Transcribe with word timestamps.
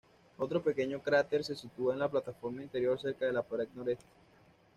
Otro 0.39 0.63
pequeño 0.63 0.99
cráter 0.99 1.43
se 1.43 1.53
sitúa 1.55 1.93
en 1.93 1.99
la 1.99 2.09
plataforma 2.09 2.63
interior 2.63 2.99
cerca 2.99 3.27
de 3.27 3.33
la 3.33 3.43
pared 3.43 3.67
noreste. 3.75 4.05